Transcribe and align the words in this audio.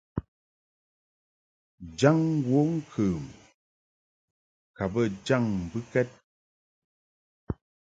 Jaŋ 1.99 2.17
wəŋkəm 2.49 3.23
ka 4.75 4.83
bə 4.93 5.01
jaŋ 5.25 5.43
mbɨkɛd. 5.63 6.09